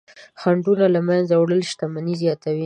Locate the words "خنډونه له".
0.41-0.99